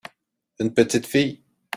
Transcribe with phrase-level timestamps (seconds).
[0.57, 1.43] une petite fille.